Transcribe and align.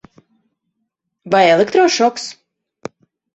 Vai 1.33 1.43
elektrošoks? 1.49 2.25